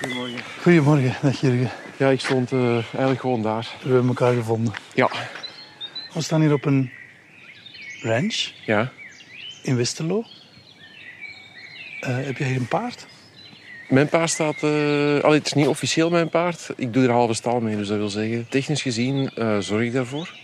[0.00, 0.38] Goedemorgen.
[0.62, 1.70] Goedemorgen, dag Jurgen.
[1.96, 3.68] Ja, ik stond uh, eigenlijk gewoon daar.
[3.82, 4.72] We hebben elkaar gevonden.
[4.94, 5.10] Ja.
[6.12, 6.90] We staan hier op een
[8.02, 8.92] ranch Ja.
[9.62, 10.24] in Westerlo.
[12.00, 13.06] Eh, heb jij hier een paard?
[13.88, 14.62] Mijn paard staat...
[14.62, 16.68] eh allee, het is niet officieel mijn paard.
[16.76, 18.48] Ik doe er halve stal mee, dus dat wil zeggen...
[18.48, 20.34] Technisch gezien eh, zorg ik daarvoor.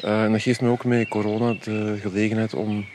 [0.00, 2.86] Eh, en dat geeft me ook met corona de gelegenheid om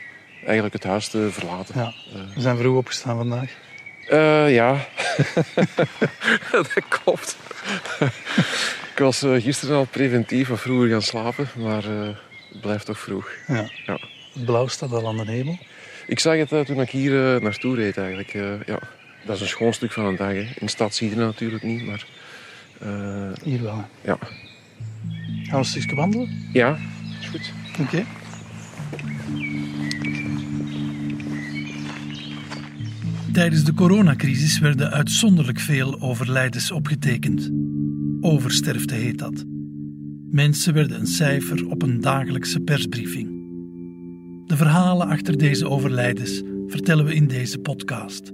[0.44, 1.74] eigenlijk het huis te verlaten.
[1.74, 1.92] Ja.
[2.34, 3.50] We zijn vroeg opgestaan vandaag.
[4.10, 4.86] Eh, ja,
[6.52, 7.36] dat klopt.
[8.92, 12.08] ik was eh, gisteren al preventief wat vroeger gaan slapen, maar eh,
[12.52, 13.30] het blijft toch vroeg.
[13.46, 13.68] Ja.
[13.86, 13.98] Ja.
[14.34, 15.58] Het blauw staat al aan de hemel.
[16.06, 18.34] Ik zag het eh, toen ik hier naartoe reed eigenlijk.
[18.34, 18.78] eh, ja.
[19.24, 20.28] Dat is een schoon stuk van een dag.
[20.32, 20.40] Hè.
[20.40, 22.06] In de stad zie je het natuurlijk niet, maar...
[22.78, 23.84] eh, Hier wel.
[24.04, 24.18] ja.
[24.20, 26.48] Gaan we een stukje wandelen?
[26.52, 26.78] ja,
[27.20, 27.52] is goed.
[27.80, 28.04] Oké.
[33.32, 37.50] Tijdens de coronacrisis werden uitzonderlijk veel overlijdens opgetekend.
[38.20, 39.44] Oversterfte heet dat.
[40.30, 43.28] Mensen werden een cijfer op een dagelijkse persbriefing.
[44.46, 48.32] De verhalen achter deze overlijdens vertellen we in deze podcast.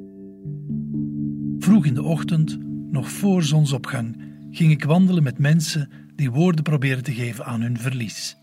[1.59, 2.59] Vroeg in de ochtend,
[2.91, 4.17] nog voor zonsopgang,
[4.51, 8.37] ging ik wandelen met mensen die woorden proberen te geven aan hun verlies.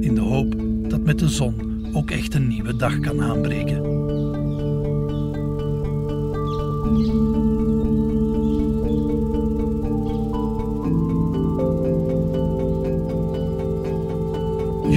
[0.00, 0.56] In de hoop
[0.90, 3.95] dat met de zon ook echt een nieuwe dag kan aanbreken.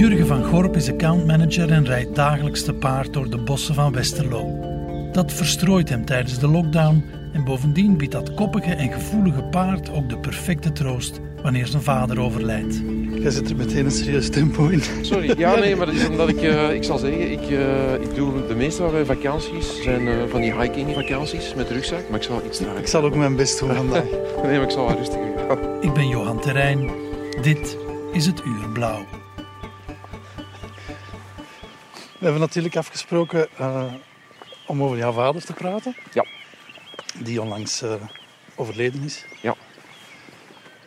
[0.00, 4.58] Jurgen van Gorp is accountmanager en rijdt dagelijks te paard door de bossen van Westerlo.
[5.12, 10.08] Dat verstrooit hem tijdens de lockdown en bovendien biedt dat koppige en gevoelige paard ook
[10.08, 12.82] de perfecte troost wanneer zijn vader overlijdt.
[13.20, 14.82] Jij zet er meteen een serieus tempo in.
[15.02, 15.34] Sorry.
[15.38, 16.42] Ja, nee, maar dat is omdat ik...
[16.42, 20.14] eh, ik zal zeggen, ik, eh, ik doe de meeste van mijn vakanties zijn eh,
[20.28, 22.08] van die hiking vakanties met rugzak.
[22.08, 22.88] Maar ik zal iets Ik trager.
[22.88, 24.04] zal ook mijn best doen vandaag.
[24.42, 25.58] Nee, maar ik zal wel rustiger gaan.
[25.82, 26.90] Ik ben Johan Terrein.
[27.42, 27.76] Dit
[28.12, 29.04] is het Uur Blauw.
[32.18, 33.84] We hebben natuurlijk afgesproken eh,
[34.66, 35.94] om over jouw vader te praten.
[36.12, 36.24] Ja.
[37.18, 37.92] Die onlangs eh,
[38.56, 39.24] overleden is.
[39.42, 39.54] Ja.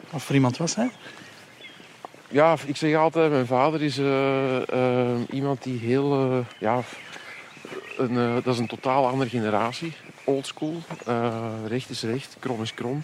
[0.09, 0.89] Wat voor iemand was hij?
[2.33, 6.31] Ja, ik zeg altijd, mijn vader is eh, eh, iemand die heel...
[6.31, 6.81] eh, ja,
[7.97, 9.93] een, dat is een totaal andere generatie.
[10.23, 10.81] Oldschool.
[11.67, 13.03] Recht is recht, krom is krom.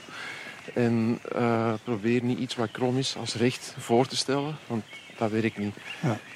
[0.74, 1.20] En
[1.84, 4.84] probeer niet iets wat krom is als recht voor te stellen, want
[5.18, 5.76] dat werkt niet.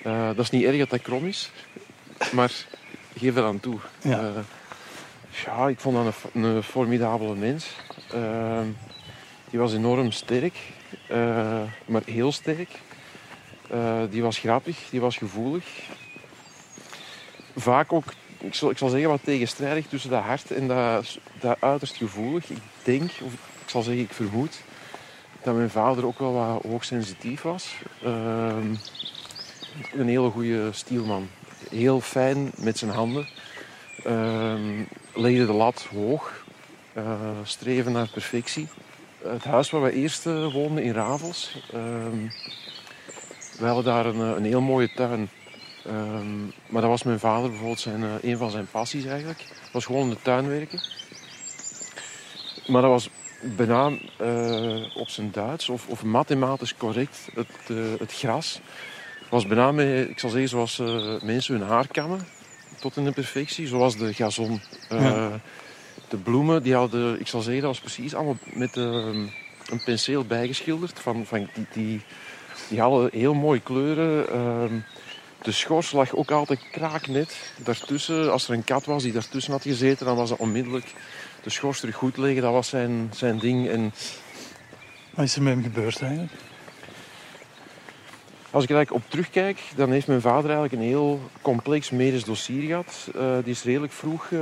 [0.03, 0.33] Ja.
[0.33, 1.51] Dat is niet erg dat dat krom is,
[2.31, 2.51] maar
[3.17, 3.77] geef er aan toe.
[4.01, 4.31] Ja.
[5.45, 7.67] Ja, ik vond dat een, een formidabele mens.
[9.49, 10.57] Die was enorm sterk,
[11.07, 12.69] eh, maar heel sterk.
[13.69, 15.65] Eh, die was grappig, die was gevoelig.
[17.55, 18.05] Vaak ook,
[18.37, 22.49] ik zal, ik zeggen, wat tegenstrijdig tussen dat hart en dat, dat uiterst gevoelig.
[22.49, 24.61] Ik denk, of ik zal zeggen, ik vermoed,
[25.41, 27.75] dat mijn vader ook wel wat hoogsensitief was.
[28.03, 28.75] Ehm,
[29.93, 31.29] een hele goede stielman.
[31.69, 33.27] Heel fijn met zijn handen.
[35.13, 36.43] Legde de lat hoog.
[36.93, 38.67] Eh, streven naar perfectie.
[39.27, 41.55] Het huis waar we eerst eh, woonden in Ravels.
[41.73, 42.27] ehm,
[43.59, 45.29] we hadden daar een, eh, een heel mooie tuin.
[45.85, 49.37] Ehm, maar dat was mijn vader bijvoorbeeld zijn, eh, een van zijn passies eigenlijk.
[49.47, 50.81] Dat was gewoon in de tuin werken.
[52.67, 53.09] Maar dat was
[53.41, 53.91] bijna
[54.95, 57.27] op zijn Duits of, of mathematisch correct.
[57.33, 58.59] Het, het gras
[59.29, 60.77] was bijna, ik zal zeggen, zoals
[61.23, 62.27] mensen hun haar kammen.
[62.79, 63.67] Tot in de perfectie.
[63.67, 64.61] Zoals de gazon.
[64.89, 65.39] Ja.
[66.13, 70.23] De bloemen, die hadden, ik zal zeggen, dat was precies allemaal met eh, een penseel
[70.23, 70.99] bijgeschilderd.
[70.99, 72.01] Van, van die, die,
[72.69, 74.29] die hadden heel mooie kleuren.
[74.29, 74.79] Ehm,
[75.41, 77.53] de schors lag ook altijd kraaknet.
[77.63, 80.93] Daartussen, als er een kat was die daartussen had gezeten, dan was dat onmiddellijk
[81.43, 82.41] de schors terug goed leggen.
[82.41, 83.69] Dat was zijn, zijn ding.
[83.69, 83.93] En
[85.09, 86.31] Wat is er met hem gebeurd eigenlijk?
[88.51, 92.23] als ik er eigenlijk op terugkijk, dan heeft mijn vader eigenlijk een heel complex medisch
[92.23, 93.09] dossier gehad.
[93.15, 94.39] Eh, die is redelijk vroeg, eh,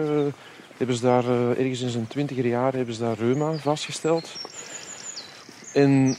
[0.81, 4.29] hebben ze daar eh, ergens in zijn twintiger jaar, hebben ze daar reuma vastgesteld.
[5.73, 6.17] En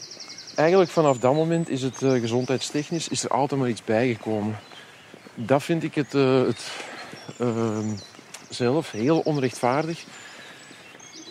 [0.54, 4.58] eigenlijk vanaf dat moment is het eh, gezondheidstechnisch is er altijd maar iets bijgekomen.
[5.34, 6.70] Dat vind ik het, eh, het
[7.38, 7.88] ehm,
[8.48, 10.04] zelf heel onrechtvaardig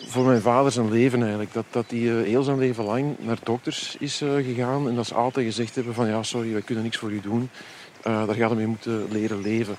[0.06, 1.52] voor mijn vader zijn leven eigenlijk.
[1.52, 5.46] Dat, dat hij heel zijn leven lang naar dokters is gegaan en dat ze altijd
[5.46, 7.50] gezegd hebben van ja, sorry, wij kunnen niks voor u doen.
[8.02, 9.76] Eh, daar gaat hij mee moeten leren leven.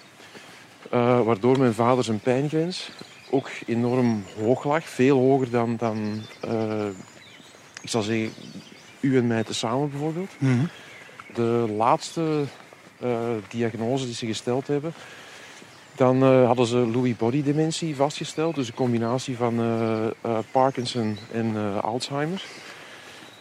[1.26, 2.92] Waardoor mijn vader zijn pijngrens
[3.34, 4.84] ook enorm hoog lag.
[4.84, 6.88] Veel hoger dan, dan eh,
[7.82, 8.34] ik zal zeggen,
[9.00, 10.32] u en mij tezamen bijvoorbeeld.
[11.34, 12.44] De laatste
[13.00, 13.10] eh,
[13.50, 14.94] diagnose die ze gesteld hebben,
[15.96, 18.56] Dan uh, hadden ze Lewy body dementie vastgesteld.
[18.56, 22.44] Dus een combinatie van uh, uh, Parkinson en Alzheimer.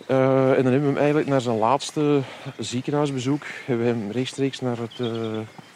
[0.07, 2.21] en dan hebben we hem eigenlijk naar zijn laatste
[2.59, 3.43] ziekenhuisbezoek...
[3.65, 4.99] hebben we hem rechtstreeks naar het,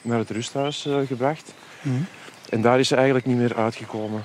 [0.02, 1.54] naar het rusthuis gebracht.
[1.82, 2.06] Mm.
[2.48, 4.22] En daar is hij eigenlijk niet meer uitgekomen.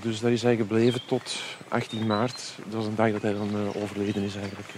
[0.00, 2.52] dus daar is hij gebleven tot 18 maart.
[2.64, 4.68] Dat was een dag dat hij dan overleden is eigenlijk.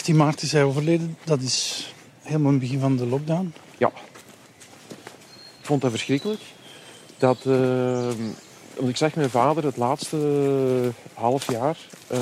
[0.00, 1.16] 18 maart is hij overleden.
[1.24, 1.92] Dat is
[2.22, 3.54] helemaal het begin van de lockdown.
[3.78, 3.92] Ja.
[5.60, 6.40] Ik vond dat verschrikkelijk.
[7.18, 8.08] Dat, uh,
[8.76, 11.76] ik zag mijn vader het laatste half jaar
[12.12, 12.18] uh,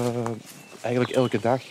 [0.81, 1.63] eigenlijk elke dag.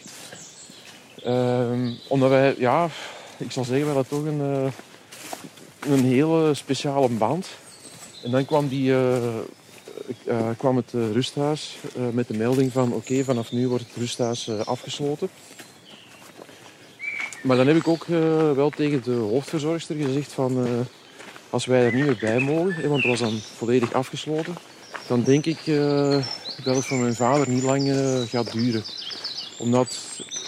[2.07, 2.89] Omdat wij, ja,
[3.37, 4.71] ik zal zeggen, we hadden toch een,
[5.93, 7.47] een hele speciale band.
[8.23, 8.93] En dan kwam, die,
[10.57, 11.77] kwam het rusthuis
[12.11, 15.29] met de melding van oké, vanaf nu wordt het rusthuis afgesloten.
[17.47, 20.65] Maar dan heb ik ook uh, wel tegen de hoofdverzorgster gezegd van...
[20.65, 20.69] Uh,
[21.49, 24.55] als wij er niet meer bij mogen, want het was dan volledig afgesloten...
[25.07, 26.25] dan denk ik uh,
[26.63, 27.91] dat het voor mijn vader niet lang
[28.29, 28.83] gaat duren.
[29.59, 29.97] Omdat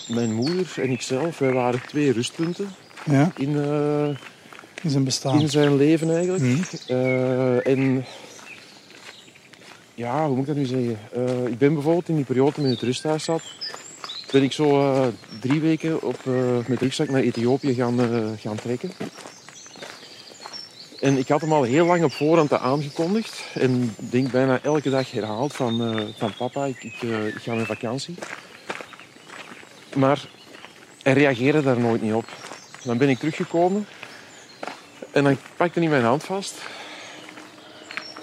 [0.07, 2.69] mijn moeder en ikzelf, wij waren twee rustpunten
[3.06, 3.31] ja.
[3.38, 3.56] in,
[4.81, 5.42] in zijn bestaan.
[5.42, 6.44] In zijn leven eigenlijk.
[6.44, 6.63] Mm.
[7.60, 8.06] en
[9.96, 10.98] ja, hoe moet ik dat nu zeggen?
[11.51, 13.42] ik ben bijvoorbeeld in die periode in het rusthuis zat
[14.31, 15.08] ben ik zo uh,
[15.40, 18.92] drie weken op, uh, met rugzak naar Ethiopië gaan, uh, gaan trekken.
[21.00, 23.44] En ik had hem al heel lang op voorhand aangekondigd.
[23.54, 28.16] En denk bijna elke dag herhaald van, van papa, ik, ik, ga met vakantie.
[29.96, 30.28] Maar
[31.02, 32.25] hij reageerde daar nooit niet op.
[32.84, 33.88] Dan ben ik teruggekomen.
[35.12, 36.56] En dan pakte hij mijn hand vast.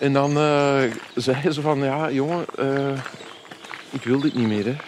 [0.00, 0.30] En dan
[1.14, 2.44] zei ze van, ja jongen,
[3.90, 4.85] ik wil dit niet meer.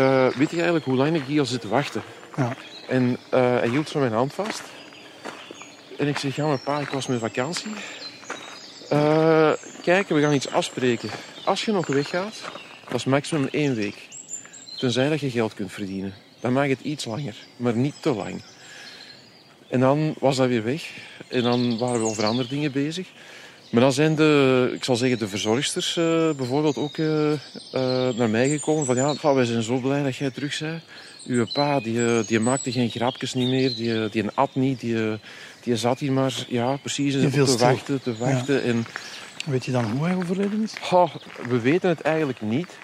[0.00, 2.02] Uh, weet je eigenlijk hoe lang ik hier al zit te wachten?
[2.36, 2.56] Ja.
[2.88, 4.62] En uh, hij hield zo mijn hand vast.
[5.98, 7.72] En ik zeg, ja maar pa, ik was met vakantie.
[8.92, 9.52] Uh,
[9.82, 11.10] kijk, we gaan iets afspreken.
[11.44, 12.40] Als je nog weggaat,
[12.84, 14.08] dat is maximum één week.
[14.76, 16.14] Tenzij dat je geld kunt verdienen.
[16.40, 18.42] Dan mag het iets langer, maar niet te lang.
[19.68, 20.90] En dan was dat weer weg.
[21.28, 23.08] En dan waren we over andere dingen bezig.
[23.70, 27.38] Maar dan zijn de, ik zal zeggen, de verzorgsters uh, bijvoorbeeld ook uh, uh,
[28.14, 28.84] naar mij gekomen.
[28.84, 30.82] Van ja, wij zijn zo blij dat jij terug bent.
[31.26, 33.74] Uw pa, die, die maakte geen grapjes niet meer.
[33.74, 34.80] Die, die at niet.
[34.80, 34.96] Die,
[35.62, 38.54] die zat hier maar, ja, precies te wachten, te wachten.
[38.54, 38.60] Ja.
[38.60, 38.86] En,
[39.46, 40.74] Weet je dan hoe hij overleden is?
[40.90, 41.14] Oh,
[41.48, 42.78] we weten het eigenlijk niet.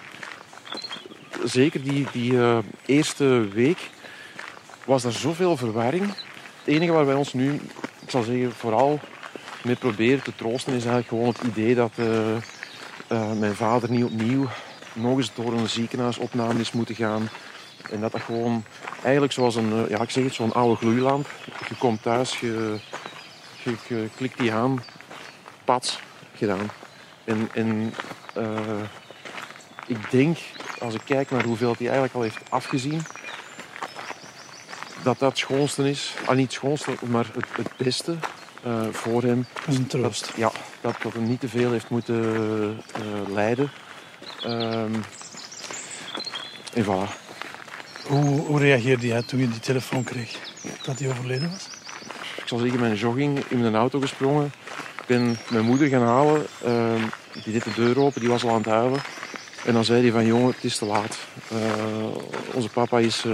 [1.43, 2.33] Zeker die, die
[2.85, 3.89] eerste week
[4.85, 6.05] was er zoveel verwarring.
[6.05, 7.53] Het enige waar wij ons nu,
[8.01, 8.99] ik zal zeggen, vooral
[9.67, 12.35] mee proberen te troosten is eigenlijk gewoon het idee dat uh,
[13.11, 14.47] uh, mijn vader niet opnieuw
[14.93, 17.29] nog eens door een ziekenhuisopname is moeten gaan.
[17.91, 18.63] En dat dat gewoon
[19.03, 21.29] eigenlijk zoals een, uh, ja, ik zeg het, zo'n oude gloeilamp.
[21.69, 22.77] Je komt thuis, je,
[23.63, 24.83] je, klikt die aan,
[25.65, 25.99] pats,
[26.35, 26.69] gedaan.
[27.23, 27.93] En, en
[29.87, 30.37] ik denk,
[30.79, 33.01] als ik kijk naar hoeveel hij eigenlijk al heeft afgezien,
[35.03, 36.13] dat dat het schoonste is.
[36.25, 38.17] Ah, niet het schoonste, maar het, het beste
[38.65, 39.45] uh, voor hem.
[39.53, 40.25] Dat is een troost.
[40.25, 43.71] Dat, ja, dat, dat hem niet te veel heeft moeten uh, lijden.
[44.45, 45.03] Um,
[46.73, 47.25] en voilà.
[48.07, 50.39] Hoe, hoe reageerde jij toen je die telefoon kreeg
[50.83, 51.67] dat hij overleden was?
[52.35, 54.45] Ik zal zeggen, mijn jogging in mijn auto gesprongen.
[54.75, 56.45] Ik ben mijn moeder gaan halen.
[56.65, 57.03] Uh,
[57.43, 58.99] die deed de deur open, die was al aan het huilen.
[59.65, 61.17] En dan zei hij van, jongen, het is te laat.
[61.53, 61.59] Uh,
[62.53, 63.25] onze papa is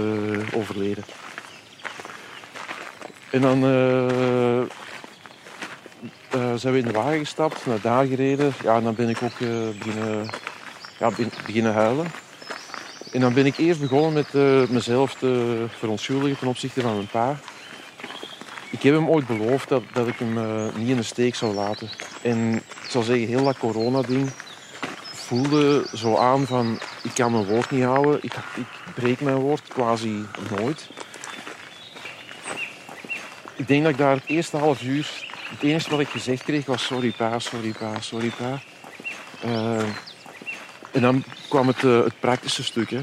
[0.54, 1.04] overleden.
[3.30, 3.58] En dan
[6.34, 8.52] uh, zijn we in de wagen gestapt, naar daar gereden.
[8.62, 10.30] Ja, dan ben ik ook uh, beginnen,
[10.98, 11.10] ja,
[11.46, 12.06] beginnen huilen.
[13.12, 17.06] En dan ben ik eerst begonnen met uh, mezelf te verontschuldigen ten opzichte van mijn
[17.06, 17.36] pa.
[18.70, 20.38] Ik heb hem ooit beloofd dat, dat ik hem
[20.76, 21.88] niet in de steek zou laten.
[22.22, 24.30] En ik zal zeggen, heel dat corona-ding
[25.12, 26.78] voelde zo aan van...
[27.02, 30.26] Ik kan mijn woord niet houden, ik, ik breek mijn woord quasi
[30.58, 30.88] nooit.
[33.56, 36.66] Ik denk dat ik daar het eerste half uur het enige wat ik gezegd kreeg
[36.66, 38.60] was sorry pa, sorry pa, sorry pa.
[39.44, 39.82] Uh,
[40.92, 42.90] en dan kwam het, uh, het praktische stuk.
[42.90, 43.00] Hè.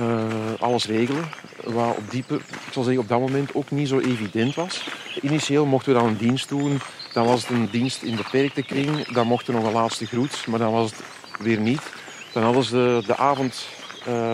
[0.00, 0.24] Uh,
[0.58, 1.24] alles regelen.
[1.64, 4.88] Wat op, diepe, ik zeggen, op dat moment ook niet zo evident was.
[5.22, 6.80] Initieel mochten we dan een dienst doen
[7.12, 9.06] Dan was het een dienst in beperkte kring.
[9.06, 11.00] Dan mocht er nog een laatste groet, maar dan was het
[11.38, 11.82] weer niet.
[12.32, 13.66] Dan hadden ze de, de avond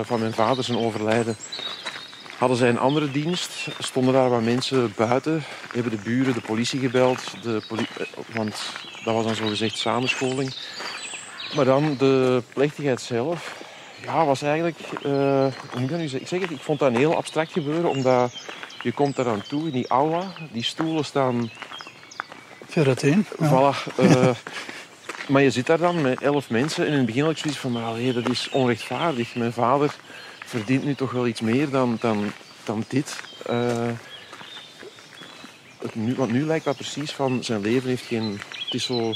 [0.03, 1.37] van mijn vader zijn overlijden
[2.39, 3.69] hadden zij een andere dienst.
[3.79, 5.43] Stonden daar wat mensen buiten.
[5.73, 7.43] Hebben de buren de politie gebeld.
[7.43, 8.55] De poli eh, want
[9.05, 10.55] dat was dan zogezegd samenscholing.
[11.55, 13.65] Maar dan de plechtigheid zelf.
[14.05, 14.79] Ja, was eigenlijk...
[15.07, 15.13] Uh,
[15.71, 16.05] hoe moet ik nu?
[16.05, 17.91] Ik zeg het, ik vond dat een heel abstract gebeuren.
[17.91, 18.33] Omdat
[18.83, 20.33] je komt daar aan toe in die aula.
[20.53, 21.51] Die stoelen staan...
[22.67, 23.27] Ver uiteen.
[23.39, 23.49] Ja.
[23.49, 23.99] Voilà.
[24.01, 24.29] Uh,
[25.29, 26.87] maar je zit daar dan met elf mensen.
[26.87, 27.73] En in het begin had ik zoiets van...
[27.73, 29.35] Maar allee, dat is onrechtvaardig.
[29.35, 29.95] Mijn vader
[30.47, 32.33] verdient nu toch wel iets meer dan, dan,
[32.65, 33.21] dan dit.
[33.51, 33.91] Uh,
[35.79, 38.41] het nu, want nu lijkt dat precies van zijn leven heeft geen...
[38.65, 39.13] Het is zo...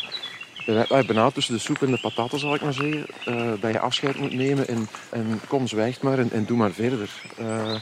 [0.88, 3.06] Bijna tussen de soep en de pataten, zal ik maar zeggen.
[3.28, 6.72] Uh, dat je afscheid moet nemen en, en kom, zwijg maar en, en doe maar
[6.72, 7.10] verder.
[7.40, 7.80] Uh,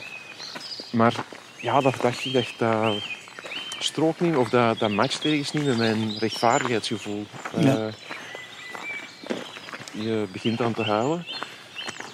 [0.93, 1.15] maar
[1.61, 3.03] ja, dat dacht ik, dat, dat
[3.79, 7.27] strookt niet, of dat, dat matcht ergens niet met mijn rechtvaardigheidsgevoel.
[7.57, 7.91] Ja.
[9.93, 11.27] Je begint aan te huilen.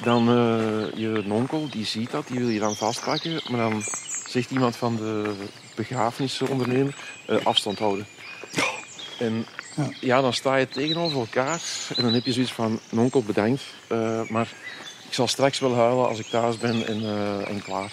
[0.04, 3.40] Dan uh, je nonkel, die ziet dat, die wil je dan vastpakken.
[3.50, 3.82] Maar dan
[4.26, 5.34] zegt iemand van de
[5.75, 6.94] begrafenisondernemer,
[7.30, 8.06] uh, afstand houden.
[9.18, 9.46] En
[9.76, 9.88] ja.
[10.00, 10.20] ja.
[10.20, 11.62] dan sta je tegenover elkaar
[11.96, 14.52] en dan heb je zoiets van, nonkel bedankt, uh, maar
[15.06, 17.02] ik zal straks wel huilen als ik thuis ben en,
[17.46, 17.92] en klaar.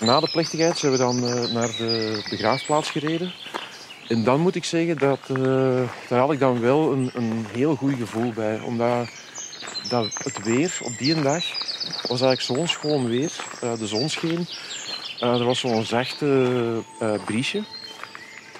[0.00, 1.20] Na de plechtigheid zijn we dan
[1.52, 3.32] naar de begraafplaats gereden.
[4.08, 5.20] En dan moet ik zeggen dat
[6.08, 8.60] daar had ik dan wel een, een heel goed gevoel bij.
[8.60, 9.08] Omdat
[9.88, 11.44] dat het weer op die dag
[12.08, 13.32] was eigenlijk zo'n schoon weer.
[13.64, 14.48] Uh, de zon scheen.
[15.20, 16.26] Uh, er was zo'n zachte
[17.02, 17.58] uh, briesje.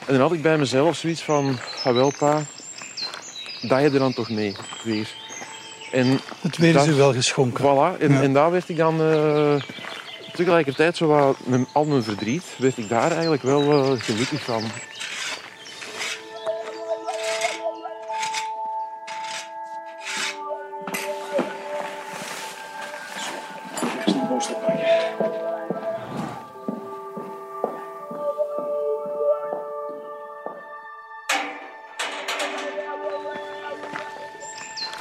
[0.07, 1.59] En dan had ik bij mezelf zoiets van...
[1.85, 2.43] Ah, wel pa,
[3.61, 5.09] dat je er dan toch mee, weer.
[5.93, 7.65] En het weer is u wel geschonken.
[7.65, 8.01] Voilà.
[8.01, 8.23] En, ja.
[8.23, 8.97] en daar werd ik dan...
[10.33, 14.63] tegelijkertijd, zo wat, met al mijn verdriet, werd ik daar eigenlijk wel gelukkig van.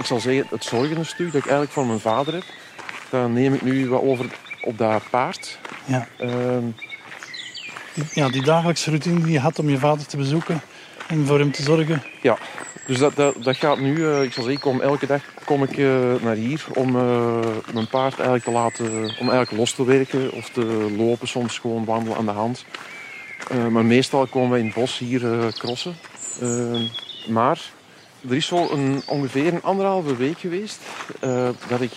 [0.02, 2.44] Ik zal zeggen, het zorgende stuk dat ik eigenlijk van mijn vader heb,
[3.10, 4.26] dat neem ik nu wat over
[4.62, 5.58] op dat paard.
[5.86, 6.08] Ja.
[6.22, 6.58] Uh,
[7.94, 10.62] die, ja, die dagelijkse routine die je had om je vader te bezoeken
[11.08, 12.04] en voor hem te zorgen.
[12.22, 12.38] Ja,
[12.86, 15.78] dus dat, dat, dat gaat nu, uh, ik zal zeggen, kom, elke dag kom ik
[15.78, 17.40] uh, naar hier om uh,
[17.74, 21.86] mijn paard eigenlijk te laten, om eigenlijk los te werken of te lopen, soms gewoon
[21.86, 22.66] wandelen aan de hand.
[23.70, 25.96] maar meestal komen we in het bos hier crossen.
[26.42, 26.84] Ehm,
[27.28, 27.60] maar
[28.30, 30.80] er is zo een, ongeveer een anderhalve week geweest
[31.24, 31.92] uh, dat ik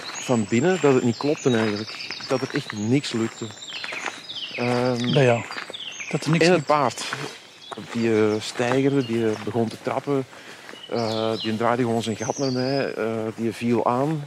[0.00, 2.18] van binnen, dat het niet klopte eigenlijk.
[2.28, 3.46] Dat het echt niks lukte.
[4.58, 5.44] Um, Bij jou?
[6.10, 7.04] Dat er niks en het paard.
[7.92, 10.24] Die uh, stijgerde, die begon te trappen.
[10.92, 12.94] Uh, die draaide gewoon zijn gat naar mij.
[13.36, 14.24] die viel aan.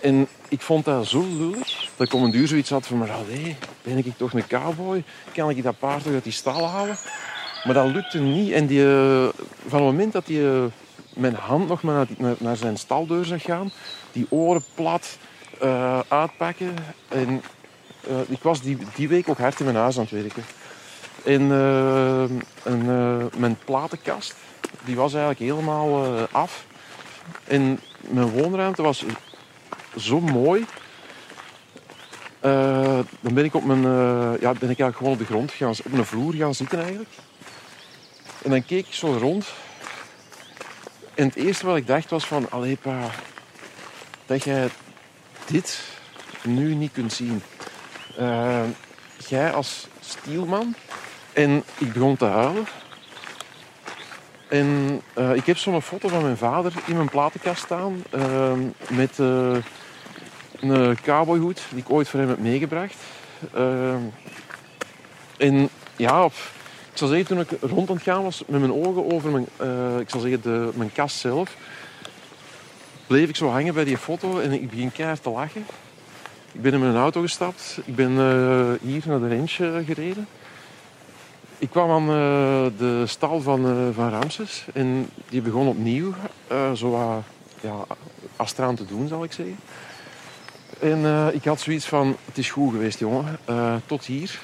[0.00, 2.98] En ik vond dat zo lullig dat ik om een duur zoiets had van...
[2.98, 5.04] Maar allee, ben ik toch een cowboy?
[5.32, 6.96] Kan ik dat paard toch uit die stal halen?
[7.66, 8.52] Maar dat lukte niet.
[8.52, 9.28] En die, eh,
[9.66, 10.64] van het moment dat hij eh,
[11.14, 13.70] mijn hand nog maar naar, naar, zijn staldeur zag gaan,
[14.12, 15.18] die oren plat
[15.62, 16.74] uh, uitpakken.
[17.08, 17.42] En
[18.28, 20.44] ik was die, die week ook hard in mijn huis aan het werken.
[21.24, 21.46] En,
[23.36, 24.34] mijn platenkast,
[24.84, 26.66] die was eigenlijk helemaal af.
[27.44, 29.04] En mijn woonruimte was
[29.96, 30.64] zo mooi.
[33.20, 33.82] dan ben ik op mijn,
[34.40, 37.10] ja, ben ik eigenlijk gewoon op de grond gaan, op een vloer gaan zitten eigenlijk.
[38.46, 39.46] En dan keek ik zo rond.
[41.14, 42.50] En het eerste wat ik dacht was van...
[42.50, 43.10] Allee pa,
[44.26, 44.68] dat jij
[45.46, 45.80] dit
[46.42, 47.42] nu niet kunt zien.
[48.18, 48.62] Uh,
[49.28, 50.74] jij als stielman.
[51.32, 52.66] En ik begon te huilen.
[54.48, 58.02] En uh, ik heb zo'n foto van mijn vader in mijn platenkast staan.
[58.14, 58.52] Uh,
[58.88, 62.96] met een cowboyhoed die ik ooit voor hem heb meegebracht.
[65.36, 66.34] en ja, op
[66.96, 69.46] ik zal zeggen, toen ik rond aan het gaan was met mijn ogen over mijn,
[69.60, 71.56] uh, ik zal zeggen, de, mijn kast zelf,
[73.06, 75.66] bleef ik zo hangen bij die foto en ik begin keihard te lachen.
[76.52, 77.78] Ik ben in mijn auto gestapt.
[77.84, 80.26] Ik ben uh, hier naar de range uh, gereden.
[81.58, 82.06] Ik kwam aan
[82.76, 86.14] de stal van, van Ramses en die begon opnieuw
[86.74, 87.22] zo wat,
[87.60, 87.96] ja,
[88.36, 89.56] astraan te doen, zal ik zeggen.
[90.80, 93.38] En ik had zoiets van, het is goed geweest, jongen.
[93.86, 94.40] tot hier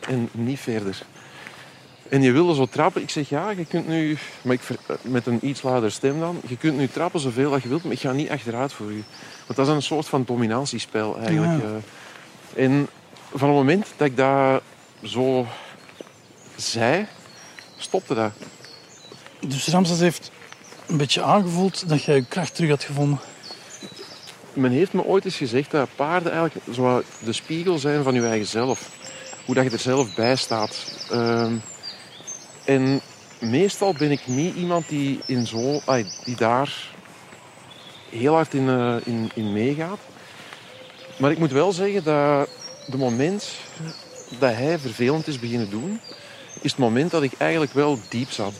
[0.00, 1.06] en niet verder.
[2.08, 3.02] En je wilde zo trappen.
[3.02, 4.60] Ik zeg ja, je kunt nu, maar ik,
[5.02, 7.92] met een iets luider stem dan, je kunt nu trappen zoveel als je wilt, maar
[7.92, 9.02] ik ga niet achteruit voor je.
[9.46, 11.62] Want dat is een soort van dominantiespel eigenlijk.
[11.62, 11.80] Ja.
[12.54, 12.88] En
[13.34, 14.62] van het moment dat ik dat
[15.02, 15.46] zo
[16.56, 17.06] zei,
[17.76, 18.32] stopte dat.
[19.40, 20.30] Dus Ramses heeft
[20.86, 23.18] een beetje aangevoeld dat jij je kracht terug had gevonden.
[24.52, 28.26] Men heeft me ooit eens gezegd dat paarden eigenlijk zo de spiegel zijn van je
[28.26, 28.90] eigen zelf.
[29.44, 31.06] Hoe dat je er zelf bij staat.
[31.10, 31.54] Ehm,
[32.68, 33.00] en
[33.40, 35.80] meestal ben ik niet iemand die, in zo,
[36.24, 36.90] die daar
[38.10, 39.98] heel hard in, eh, in, in meegaat.
[41.18, 42.48] Maar ik moet wel zeggen dat
[42.86, 43.50] de moment
[44.38, 46.00] dat hij vervelend is beginnen doen,
[46.60, 48.52] is het moment dat ik eigenlijk wel diep zat.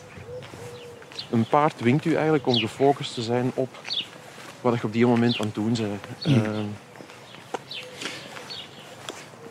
[1.29, 3.69] Een paard dwingt u eigenlijk om gefocust te zijn op
[4.61, 6.03] wat je op die moment aan het doen bent.
[6.21, 6.65] Ehm,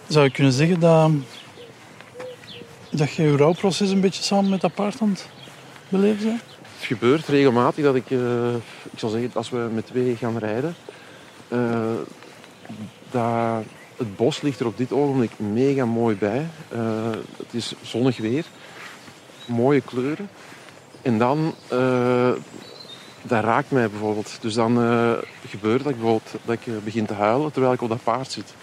[0.06, 1.10] Zou je kunnen zeggen dat,
[2.90, 5.28] dat je je rouwproces een beetje samen met dat paard aan het
[5.88, 6.42] beleven bent?
[6.76, 8.54] Het gebeurt regelmatig dat ik, eh,
[8.92, 10.75] ik zal zeggen, als we met twee gaan rijden,
[11.49, 11.95] eh,
[13.11, 13.62] dat
[13.97, 16.47] het bos ligt er op dit ogenblik mega mooi bij.
[16.68, 18.45] Eh, het is zonnig weer,
[19.47, 20.28] mooie kleuren.
[21.02, 22.30] En dan, eh,
[23.23, 24.38] dat raakt mij bijvoorbeeld.
[24.40, 24.73] Dus dan
[25.49, 28.54] gebeurt dat ik bijvoorbeeld dat ik begin te huilen terwijl ik op dat paard zit.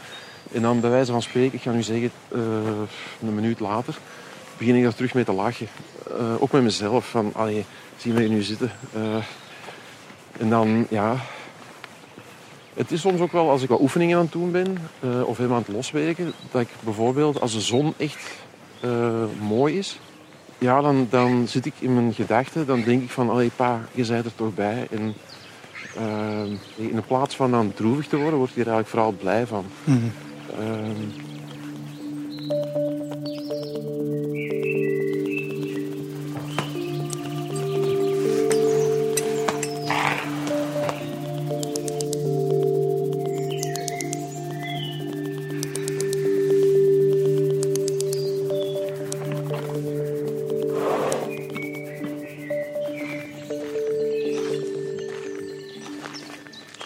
[0.51, 2.39] En dan bij wijze van spreken, ik ga nu zeggen, eh,
[3.21, 3.97] een minuut later,
[4.57, 5.67] begin ik daar terug mee te lachen.
[6.07, 7.65] Eh, ook met mezelf, van, allee,
[7.97, 8.71] zie me hier nu zitten.
[8.93, 9.15] Eh,
[10.39, 11.15] en dan, ja...
[12.73, 14.77] Het is soms ook wel, als ik wat oefeningen aan het doen ben,
[15.25, 18.31] of helemaal aan het loswerken, dat ik bijvoorbeeld, als de zon echt
[19.39, 19.99] mooi is,
[20.57, 24.05] ja, dan, dan zit ik in mijn gedachten, dan denk ik van, allee pa, je
[24.05, 24.87] bent er toch bij.
[24.91, 25.13] En
[25.95, 26.43] eh,
[26.75, 29.65] in plaats van dan droevig te worden, word je er eigenlijk vooral blij van.
[30.57, 31.11] Ehm,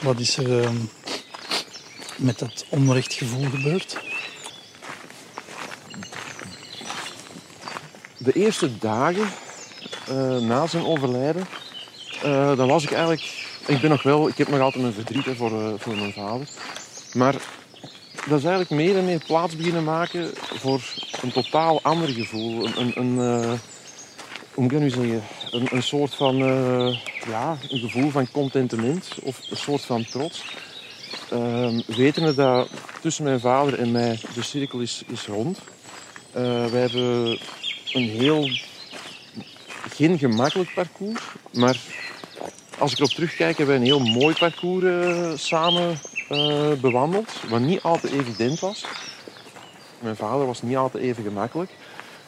[0.01, 0.75] Wat is er ehm,
[2.19, 3.97] met dat onrechtgevoel gebeurd?
[8.19, 9.27] de eerste dagen
[10.07, 11.47] eh, na zijn overlijden,
[12.23, 13.47] eh, dan was ik eigenlijk...
[13.65, 14.27] Ik ben nog wel...
[14.27, 16.47] Ik heb nog altijd mijn verdriet voor, eh, voor mijn vader.
[17.13, 17.33] Maar
[18.27, 20.81] dat is eigenlijk meer en meer plaats beginnen maken voor
[21.21, 22.65] een totaal ander gevoel.
[22.65, 23.59] Een, een, een,
[24.53, 25.23] hoe moet ik zeggen?
[25.51, 26.35] Een, een soort van...
[27.27, 30.43] ja, een gevoel van contentement of een soort van trots.
[31.31, 32.69] Ehm wetende dat
[33.01, 35.59] tussen mijn vader en mij de cirkel is, is rond.
[36.31, 37.39] Eh, wij hebben
[37.93, 38.49] een heel...
[39.93, 41.21] Geen gemakkelijk parcours,
[41.53, 41.77] maar
[42.77, 47.33] als ik erop terugkijk, hebben wij een heel mooi parcours eh, samen eh, bewandeld.
[47.49, 48.85] Wat niet altijd evident was.
[49.99, 51.71] Mijn vader was niet altijd even gemakkelijk.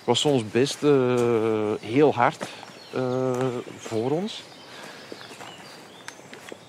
[0.04, 0.78] Was soms best
[1.82, 2.48] heel hard
[3.78, 4.44] voor ons.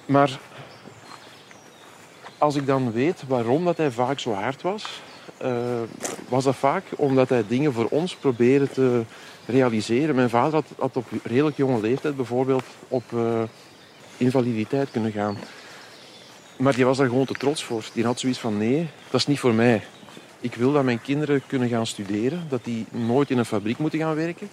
[0.06, 0.38] Maar
[2.42, 5.00] als ik dan weet waarom dat hij vaak zo hard was,
[5.36, 5.50] eh,
[6.28, 9.02] was dat vaak omdat hij dingen voor ons probeerde te
[9.46, 10.14] realiseren.
[10.14, 13.42] Mijn vader had, op redelijk jonge leeftijd bijvoorbeeld op eh,
[14.16, 15.36] invaliditeit kunnen gaan.
[16.56, 17.84] Maar die was daar gewoon te trots voor.
[17.92, 19.82] Die had zoiets van nee, dat is niet voor mij.
[20.40, 23.98] Ik wil dat mijn kinderen kunnen gaan studeren, dat die nooit in een fabriek moeten
[23.98, 24.48] gaan werken.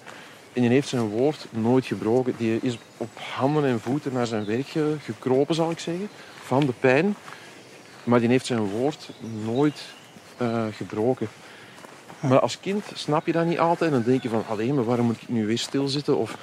[0.54, 2.34] En die heeft zijn woord nooit gebroken.
[2.38, 6.10] Die is op handen en voeten naar zijn werk ge- gekropen, zal ik zeggen,
[6.44, 7.16] van de pijn.
[8.10, 9.10] Maar die heeft zijn woord
[9.46, 9.82] nooit
[10.38, 11.28] eh, gebroken.
[12.20, 13.92] Maar als kind snap je dat niet altijd.
[13.92, 16.18] En dan denk je van, alleen maar waarom moet ik nu weer stilzitten?
[16.18, 16.38] Of,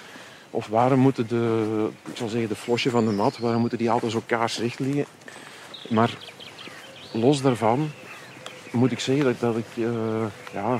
[0.50, 3.90] of waarom moeten de, ik zal zeggen, de flosje van de mat, waarom moeten die
[3.90, 5.05] altijd zo kaarsrecht liggen?
[5.88, 6.16] Maar
[7.12, 7.90] los daarvan
[8.72, 10.74] moet ik zeggen dat, dat ik, eh, ja,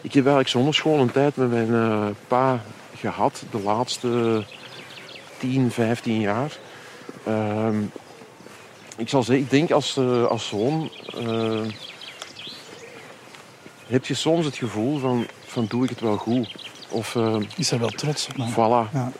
[0.00, 2.62] ik heb eigenlijk zonder schoon een tijd met mijn eh, pa
[2.94, 4.44] gehad de laatste
[5.38, 6.58] 10, 15 jaar.
[7.24, 7.76] Ehm,
[9.00, 11.60] ik zal zeggen, ik denk als, eh, als zoon eh,
[13.86, 16.68] heb je soms het gevoel van, van doe ik het wel goed?
[16.88, 18.50] Of eh, Is er wel trots op mij?
[18.52, 18.92] Voilà.
[18.92, 19.12] Ja.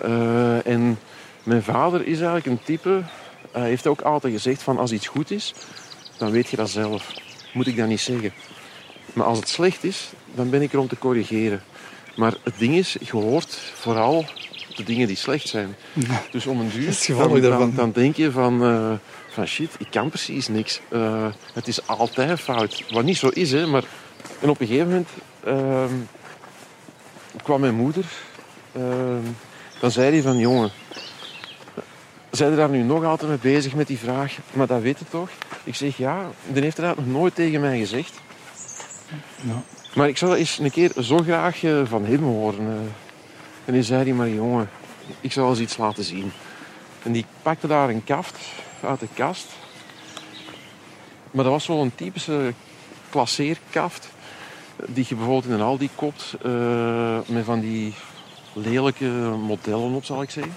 [0.65, 0.99] En
[1.43, 3.03] mijn vader is eigenlijk een type...
[3.51, 5.55] Hij heeft ook altijd gezegd van als iets goed is,
[6.17, 7.13] dan weet je dat zelf.
[7.53, 8.33] Moet ik dat niet zeggen.
[9.13, 11.63] Maar als het slecht is, dan ben ik er om te corrigeren.
[12.17, 14.25] Maar het ding is, je hoort vooral
[14.81, 15.77] de dingen die slecht zijn.
[15.93, 16.23] Ja.
[16.31, 18.93] Dus om een duur, Dat dan, dan, dan denk je van, eh,
[19.29, 20.81] van shit, ik kan precies niks.
[20.89, 22.85] Eh, het is altijd fout.
[22.91, 23.67] Wat niet zo is, hè.
[23.67, 23.85] Maar,
[24.41, 25.09] en op een gegeven moment
[25.45, 25.95] ehm,
[27.43, 28.05] kwam mijn moeder.
[28.73, 29.25] ehm,
[29.81, 30.71] dan zei hij van, jongen,
[32.31, 34.37] zijn er daar nu nog altijd mee bezig met die vraag?
[34.53, 35.29] Maar dat weet je toch?
[35.65, 38.13] Ik zeg, ja, die heeft er eigenlijk nog nooit tegen mij gezegd.
[39.43, 39.63] Ja.
[39.95, 42.93] Maar ik zou dat eens een keer zo graag eh, van hem horen.
[43.71, 43.77] Eh.
[43.77, 44.69] En die zei hij, maar jongen,
[45.21, 46.33] ik zal eens iets laten zien.
[47.03, 48.39] En die pakte daar een kaft
[48.83, 49.47] uit de kast.
[51.31, 52.53] Maar dat was zo'n typische
[53.11, 54.09] klasseerkaft
[54.87, 57.95] die je bijvoorbeeld in een Aldi koopt uh, met van die
[58.53, 59.09] lelijke
[59.47, 60.55] modellen op, zal ik zeggen.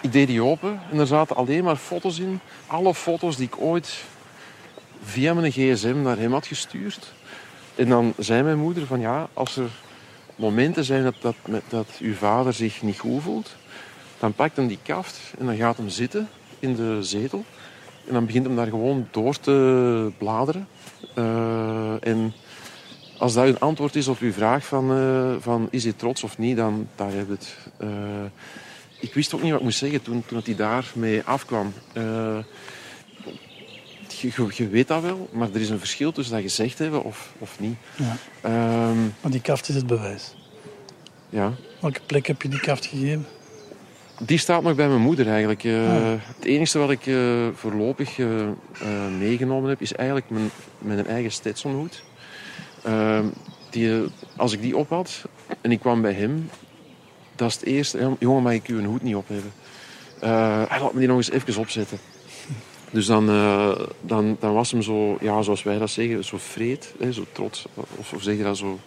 [0.00, 2.40] Ik deed die open en er zaten alleen maar foto's in.
[2.66, 4.04] Alle foto's die ik ooit
[5.02, 7.12] via mijn gsm naar hem had gestuurd.
[7.74, 9.70] En dan zei mijn moeder van ja, als er
[10.36, 11.34] momenten zijn dat, dat,
[11.68, 13.56] dat uw vader zich niet goed voelt,
[14.18, 17.44] dan pakt hem die kaft en dan gaat hem zitten in de zetel.
[18.06, 20.68] En dan begint hem daar gewoon door te bladeren.
[21.18, 22.32] Uh, en
[23.18, 26.38] als dat een antwoord is op uw vraag van, uh, van is hij trots of
[26.38, 27.56] niet, dan daar heb je het.
[27.80, 27.88] Uh,
[29.00, 31.72] ik wist ook niet wat ik moest zeggen toen, toen hij daarmee afkwam.
[34.32, 37.32] Je, je, weet dat wel, maar er is een verschil tussen dat gezegd hebben of,
[37.38, 37.76] of niet.
[37.96, 38.16] Ja.
[38.90, 40.34] Um, maar die kaft is het bewijs.
[41.28, 41.52] Ja.
[41.80, 43.26] Welke plek heb je die kaft gegeven?
[44.22, 45.64] Die staat nog bij mijn moeder eigenlijk.
[45.64, 48.48] Uh, Het enige wat ik uh, voorlopig uh,
[49.18, 52.02] meegenomen heb, is eigenlijk mijn, mijn eigen Stetsonhoed.
[52.82, 53.26] Ehm,
[53.70, 54.02] die,
[54.36, 55.24] als ik die op had
[55.60, 56.50] en ik kwam bij hem,
[57.36, 58.16] dat is het eerste.
[58.18, 59.52] Jongen, mag ik uw hoed niet op hebben?
[60.68, 61.98] hij laat me die nog eens even opzetten.
[62.94, 63.26] Dus dan,
[64.00, 67.66] dan, dan was hem zo, ja, zoals wij dat zeggen, zo vreed, hè, zo trots.
[67.74, 68.78] Of, of zeg je dat zo,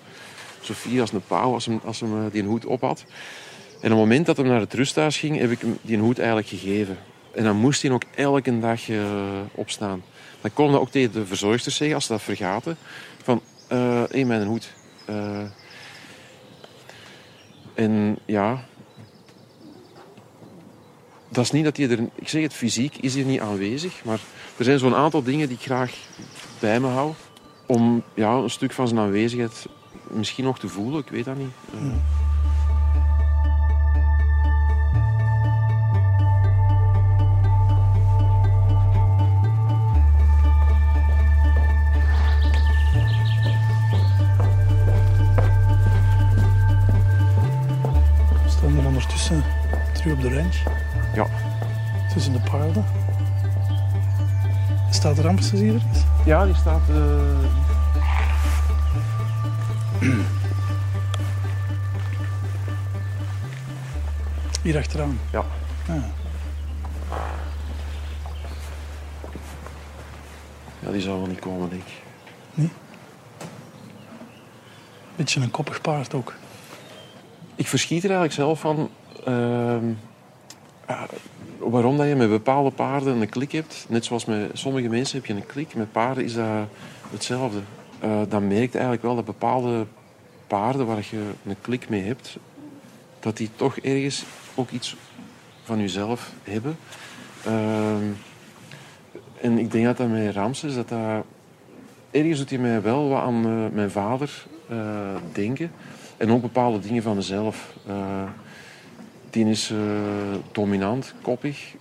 [0.62, 1.65] zo fier als een pauw als
[2.00, 3.06] hem, hem die hoed op had.
[3.82, 6.17] En op het moment dat hij naar het rusthuis ging, heb ik hem die hoed
[6.17, 6.98] eigenlijk gegeven.
[7.32, 9.02] En dan moest hij ook elke dag uh,
[9.56, 10.04] opstaan.
[10.41, 12.78] Dan kon ook tegen de verzorgsters zeggen, als ze dat vergaten,
[13.24, 14.74] van, hé, uh, mijn hoed.
[17.74, 18.65] En ja,
[21.29, 21.99] dat is niet dat hij er...
[22.15, 24.19] Ik zeg het, fysiek is hij niet aanwezig, maar
[24.57, 25.93] er zijn zo'n aantal dingen die ik graag
[26.59, 27.13] bij me hou.
[27.65, 29.67] Om ja, een stuk van zijn aanwezigheid
[30.09, 31.51] misschien nog te voelen, ik weet dat niet.
[31.71, 31.93] Ja.
[50.11, 50.87] op de range.
[51.17, 51.27] Ja.
[52.13, 52.86] Tussen de paarden.
[54.91, 56.03] Staat Ramses hier eens?
[56.25, 56.82] Ja, die staat...
[56.89, 56.97] Uh...
[64.62, 65.19] Hier achteraan?
[65.32, 65.43] Ja.
[65.89, 65.95] Ah.
[70.80, 72.01] Ja, die zou wel niet komen, denk ik.
[72.53, 72.71] Nee?
[75.15, 76.34] Beetje een koppig paard ook.
[77.56, 78.89] Ik verschiet er eigenlijk zelf van
[79.27, 79.93] Ehm,
[81.58, 85.26] waarom dat je met bepaalde paarden een klik hebt, net zoals met sommige mensen heb
[85.26, 86.67] je een klik, met paarden is dat
[87.12, 87.60] hetzelfde.
[88.04, 89.86] Uh, dan merk je eigenlijk wel dat bepaalde
[90.47, 92.38] paarden waar je een klik mee hebt,
[93.19, 94.23] dat die toch ergens
[94.56, 94.95] ook iets
[95.63, 96.78] van jezelf hebben.
[97.45, 98.04] Ehm,
[99.41, 101.26] en ik denk dat dat met Ramses, dat dat...
[102.12, 104.45] Ergens doet hij mij wel wat aan uh, mijn vader
[105.34, 105.71] denken.
[106.17, 107.73] En ook bepaalde dingen van mezelf.
[109.29, 109.79] Die is uh,
[110.51, 111.75] dominant, koppig.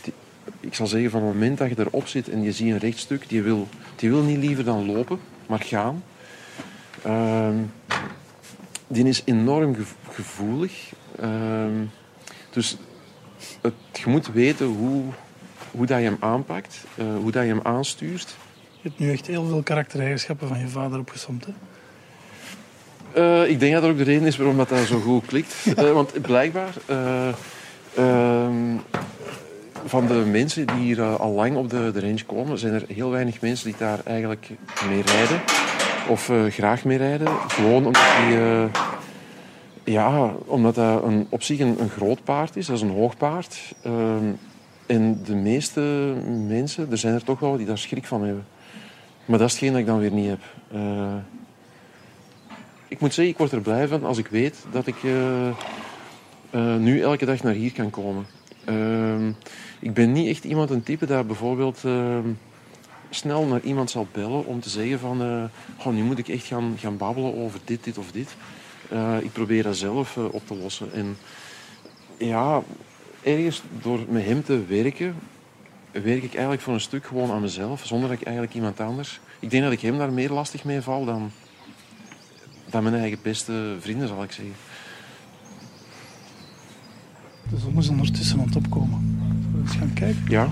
[0.00, 0.12] Die,
[0.60, 3.28] ik zal zeggen, van het moment dat je erop zit en je ziet een rechtstuk,
[3.28, 6.04] die wil, die wil niet liever dan lopen, maar gaan.
[7.06, 7.48] Uh,
[8.86, 9.76] die is enorm
[10.10, 10.92] gevoelig.
[11.20, 11.84] Ehm,
[12.50, 12.76] dus
[13.60, 15.02] het, je moet weten hoe,
[15.70, 18.36] hoe dat je hem aanpakt, uh, hoe dat je hem aanstuurt.
[18.80, 21.52] Je hebt nu echt heel veel karaktereigenschappen van je vader opgesomd, hè?
[23.16, 25.54] Uh, ik denk dat dat ook de reden is waarom dat, dat zo goed klikt.
[25.78, 27.28] Uh, want blijkbaar, uh,
[29.84, 33.10] van de mensen die hier al lang op de, de range komen, zijn er heel
[33.10, 34.48] weinig mensen die daar eigenlijk
[34.88, 35.40] mee rijden.
[36.08, 37.28] Of graag mee rijden.
[37.48, 38.38] Gewoon omdat die...
[39.94, 42.66] ja, omdat dat een, op zich een, een, groot paard is.
[42.66, 43.74] Dat is een hoog paard.
[43.82, 44.24] Ehm,
[44.86, 45.80] en de meeste
[46.48, 48.44] mensen, er zijn er toch wel die daar schrik van hebben.
[49.24, 50.40] Maar dat is hetgeen dat ik dan weer niet heb
[52.92, 55.48] ik moet zeggen, ik word er blij van als ik weet dat ik uh,
[56.50, 58.26] uh, nu elke dag naar hier kan komen.
[58.68, 59.28] Uh,
[59.80, 62.28] ik ben niet echt iemand, een type dat bijvoorbeeld ehm,
[63.10, 65.22] snel naar iemand zal bellen om te zeggen van...
[65.22, 65.44] Eh,
[65.86, 68.36] oh, nu moet ik echt gaan, gaan babbelen over dit, dit of dit.
[69.22, 70.92] ik probeer dat zelf op te lossen.
[70.92, 71.16] En
[72.16, 72.62] ja,
[73.22, 75.14] ergens door met hem te werken,
[75.90, 79.20] werk ik eigenlijk voor een stuk gewoon aan mezelf, zonder dat ik eigenlijk iemand anders...
[79.38, 81.30] Ik denk dat ik hem daar meer lastig mee val dan,
[82.72, 84.54] van mijn eigen beste vrienden, zal ik zeggen.
[87.50, 89.00] De zon is ondertussen aan het opkomen.
[89.40, 90.22] Zullen we eens gaan kijken?
[90.28, 90.50] Ja.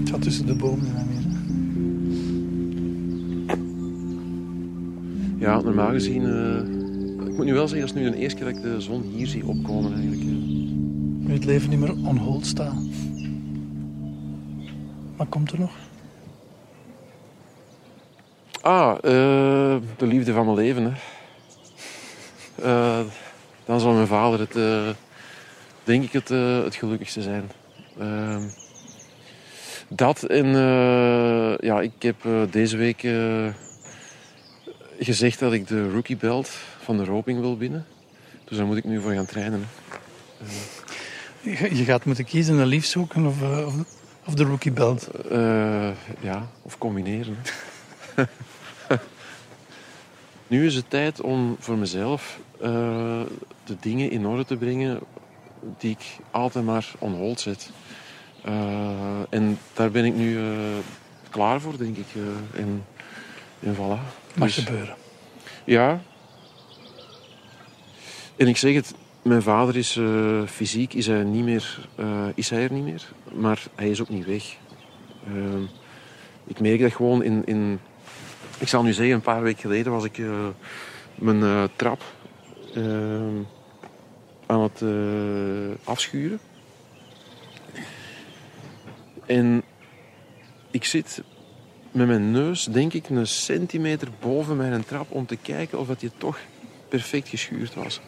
[0.00, 1.18] Het gaat tussen de bomen en meer.
[5.38, 6.24] Ja, normaal gezien...
[6.24, 6.79] Eh,
[7.40, 9.26] moet nu wel zeggen, dat is nu de eerste keer dat ik de zon hier
[9.26, 10.22] zie opkomen eigenlijk.
[11.18, 12.82] Nu het leven niet meer on hold staat.
[15.16, 15.70] Wat komt er nog?
[18.60, 20.84] Ah, eh, de liefde van mijn leven.
[20.84, 20.92] Hè.
[22.62, 23.06] Eh,
[23.64, 24.88] dan zal mijn vader het, eh,
[25.84, 26.28] denk ik, het,
[26.64, 27.50] het gelukkigste zijn.
[27.98, 28.42] Ehm,
[29.88, 30.46] dat en
[31.60, 32.16] ja, ik heb
[32.50, 33.06] deze week
[34.98, 36.50] gezegd dat ik de rookie belt
[36.82, 37.86] van de roping wil binnen.
[38.44, 39.68] Dus daar moet ik nu voor gaan trainen.
[40.38, 41.66] hè.
[41.66, 43.74] Je gaat moeten kiezen een lief zoeken of, eh, of,
[44.26, 45.06] of de rookie belt.
[45.30, 45.90] Eh,
[46.20, 47.36] ja, of combineren.
[50.46, 53.20] nu is het tijd om voor mezelf eh,
[53.64, 55.00] de dingen in orde te brengen
[55.78, 57.70] die ik altijd maar on hold zet.
[59.30, 60.38] En daar ben ik nu
[61.30, 62.06] klaar voor, denk ik.
[62.14, 62.84] eh, en,
[63.60, 64.00] en voilà.
[64.34, 64.94] Mag Dus- gebeuren.
[65.64, 66.00] ja.
[68.40, 72.50] En ik zeg het, mijn vader is eh, fysiek, is hij, niet meer, eh, is
[72.50, 74.56] hij er niet meer, maar hij is ook niet weg.
[75.26, 75.62] Ehm,
[76.46, 77.80] ik merk dat gewoon in, in,
[78.58, 80.46] ik zal nu zeggen, een paar weken geleden was ik eh,
[81.14, 82.02] mijn trap
[82.74, 83.36] ehm,
[84.46, 84.82] aan het
[85.84, 86.38] afschuren.
[89.26, 89.62] En
[90.70, 91.22] ik zit
[91.90, 96.00] met mijn neus, denk ik, een centimeter boven mijn trap om te kijken of dat
[96.00, 96.38] die toch
[96.90, 98.00] perfect geschuurd was.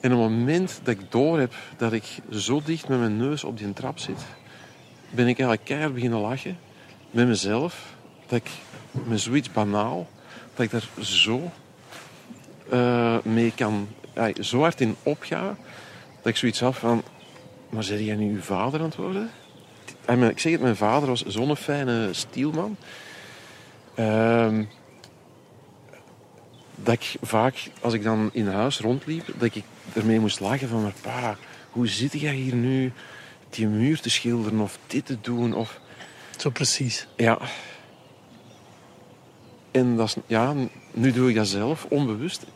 [0.00, 3.44] En op het moment dat ik door heb dat ik zo dicht met mijn neus
[3.44, 4.20] op die trap zit,
[5.10, 6.58] ben ik eigenlijk keihard beginnen lachen
[7.10, 7.94] met mezelf.
[8.26, 8.50] Dat ik
[8.90, 10.08] met zoiets banaal,
[10.54, 11.50] dat ik daar zo
[12.70, 13.88] eh, mee kan,
[14.40, 15.56] zo hard in opga,
[16.16, 17.02] dat ik zoiets had van,
[17.68, 19.30] maar zeg jij nu uw vader aan het worden?
[20.06, 22.76] Ik zeg het, mijn vader was zo'n fijne stielman.
[23.94, 24.64] Ehm,
[26.82, 30.82] dat ik vaak, als ik dan in huis rondliep, dat ik ermee moest lachen van...
[30.82, 31.36] Maar pa,
[31.70, 32.92] hoe zit jij hier nu
[33.50, 35.54] die muur te schilderen of dit te doen?
[35.54, 35.80] Of...
[36.36, 37.06] Zo precies.
[37.16, 37.38] Ja.
[39.70, 40.54] En dat is, ja,
[40.90, 42.46] nu doe ik dat zelf, onbewust.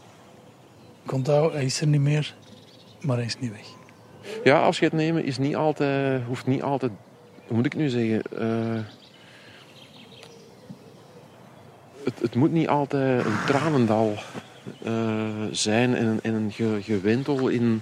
[1.04, 2.34] Ik onthoud, hij is er niet meer,
[3.00, 3.66] maar hij is niet weg.
[4.44, 6.92] Ja, afscheid nemen is niet altijd, hoeft niet altijd,
[7.46, 8.22] hoe moet ik nu zeggen?
[8.22, 9.01] eh,
[12.04, 14.14] het, het moet niet altijd een tranendal
[14.84, 14.92] eh,
[15.50, 17.80] zijn en, een- en een ge- gewentel in,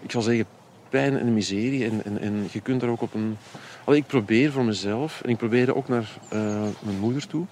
[0.00, 0.46] ik zal zeggen,
[0.88, 1.84] pijn en miserie.
[1.84, 3.36] En, en, en je kunt er ook op een.
[3.84, 7.44] Allee, ik probeer voor mezelf, en ik probeer ook naar eh, mijn moeder toe,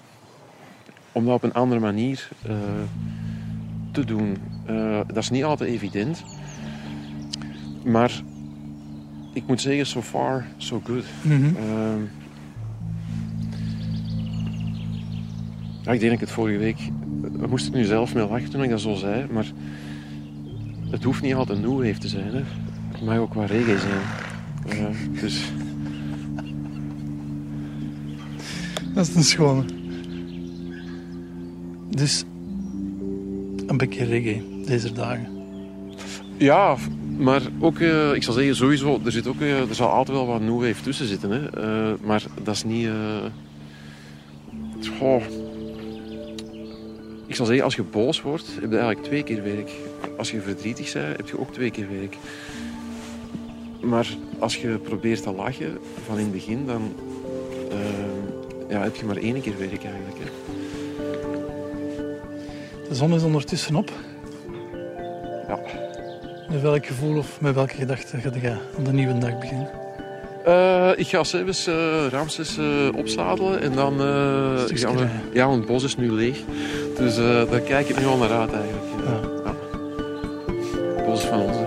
[1.11, 2.55] om dat op een andere manier eh,
[3.91, 4.37] te doen.
[5.07, 6.23] Dat is niet altijd evident.
[7.83, 8.21] Maar
[9.33, 11.03] ik moet zeggen, so far, so good.
[11.21, 11.53] Mhm.
[15.85, 16.79] Ja, ik denk dat ik het vorige week...
[17.39, 19.25] Ik moest ik nu zelf mee lachen toen ik dat zo zei.
[19.31, 19.45] Maar
[20.89, 22.31] het hoeft niet altijd new wave te zijn.
[22.31, 22.41] Hè.
[22.91, 24.01] Het mag ook wat reggae zijn.
[24.67, 25.51] Eh, dus
[28.93, 29.63] Dat is een schone.
[31.89, 32.23] Dus
[33.67, 35.27] een beetje reggae deze dagen.
[36.37, 36.75] ja,
[37.17, 37.79] maar ook...
[37.79, 39.01] eh, ik zal zeggen, sowieso...
[39.05, 41.31] Er, zit ook, eh, er zal altijd wel wat new wave tussen zitten.
[41.31, 41.41] Hè.
[42.03, 42.89] Maar dat is niet...
[44.99, 45.21] goh.
[47.35, 49.71] Ik zal zeggen, als je boos wordt, heb je eigenlijk twee keer werk.
[50.17, 52.17] Als je verdrietig bent, heb je ook twee keer werk.
[53.81, 54.07] Maar
[54.39, 56.93] als je probeert te lachen van in het begin, dan
[57.71, 57.77] eh,
[58.69, 60.17] ja, heb je maar één keer werk eigenlijk.
[60.19, 60.29] Hè.
[62.89, 63.91] De zon is ondertussen op.
[65.47, 65.59] Ja.
[66.49, 69.69] Met welk gevoel of met welke gedachten ga je aan de nieuwe dag beginnen?
[70.45, 72.57] Eh, ik ga zelfs eh Ramses
[72.95, 73.93] opzadelen en dan
[74.59, 74.99] Stukje gaan we...
[74.99, 75.21] rijden.
[75.33, 76.37] Ja, want het bos is nu leeg.
[76.97, 78.85] Dus eh, daar kijk ik nu al naar uit eigenlijk.
[79.05, 79.53] Ja.
[81.05, 81.57] Bos van ons.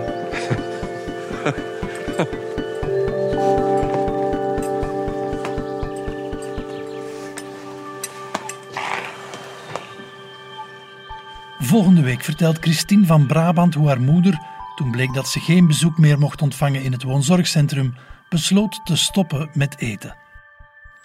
[11.59, 14.39] Volgende week vertelt Christine van Brabant hoe haar moeder,
[14.75, 17.93] toen bleek dat ze geen bezoek meer mocht ontvangen in het woonzorgcentrum,
[18.29, 20.15] besloot te stoppen met eten.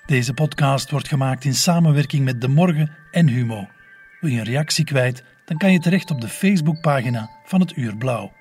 [0.07, 3.69] Deze podcast wordt gemaakt in samenwerking met De Morgen en Humo.
[4.25, 7.97] Wil je een reactie kwijt, dan kan je terecht op de Facebookpagina van het Uur
[7.97, 8.33] Blauw.